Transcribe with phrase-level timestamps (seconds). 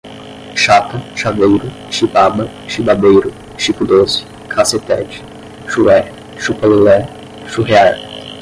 [0.55, 5.21] chata, chaveiro, chibaba, chibabeiro, chico doce, cassetete,
[5.67, 5.97] chué,
[6.39, 7.05] chupa lelé,
[7.47, 7.93] churrear